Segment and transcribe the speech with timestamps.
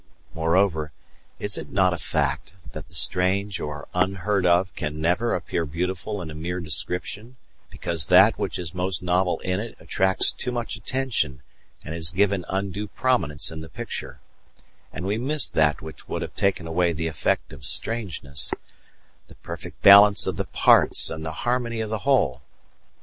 [0.33, 0.91] Moreover,
[1.37, 6.23] is it not a fact that the strange or unheard of can never appear beautiful
[6.23, 7.35] in a mere description,
[7.69, 11.43] because that which is most novel in it attracts too much attention
[11.85, 14.19] and is given undue prominence in the picture,
[14.91, 18.51] and we miss that which would have taken away the effect of strangeness
[19.27, 22.41] the perfect balance of the parts and harmony of the whole?